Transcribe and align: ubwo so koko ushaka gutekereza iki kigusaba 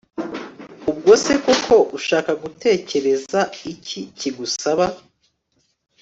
ubwo 0.91 1.11
so 1.23 1.33
koko 1.45 1.75
ushaka 1.97 2.31
gutekereza 2.43 3.39
iki 3.73 4.01
kigusaba 4.17 4.85